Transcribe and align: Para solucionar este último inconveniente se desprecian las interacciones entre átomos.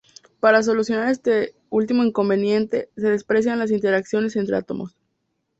Para 0.39 0.63
solucionar 0.63 1.11
este 1.11 1.53
último 1.69 2.03
inconveniente 2.03 2.89
se 2.97 3.11
desprecian 3.11 3.59
las 3.59 3.69
interacciones 3.69 4.35
entre 4.35 4.57
átomos. 4.57 4.97